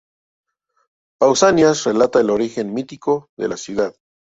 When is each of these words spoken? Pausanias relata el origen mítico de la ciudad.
Pausanias 1.19 1.83
relata 1.83 2.21
el 2.21 2.31
origen 2.31 2.73
mítico 2.73 3.27
de 3.37 3.47
la 3.49 3.57
ciudad. 3.57 3.93